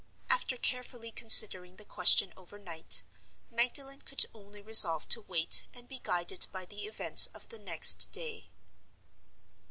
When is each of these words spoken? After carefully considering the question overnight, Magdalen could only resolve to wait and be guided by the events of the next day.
After 0.31 0.57
carefully 0.57 1.11
considering 1.11 1.75
the 1.75 1.85
question 1.85 2.33
overnight, 2.35 3.03
Magdalen 3.51 4.01
could 4.01 4.25
only 4.33 4.59
resolve 4.59 5.07
to 5.09 5.21
wait 5.21 5.67
and 5.75 5.87
be 5.87 5.99
guided 5.99 6.47
by 6.51 6.65
the 6.65 6.85
events 6.87 7.27
of 7.35 7.49
the 7.49 7.59
next 7.59 8.11
day. 8.11 8.49